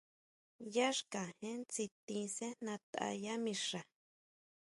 Yá 0.75 0.87
xkajén 0.97 1.59
tsitin 1.71 2.25
sejnatʼa 2.37 3.05
yá 3.23 3.33
mixa. 3.43 3.79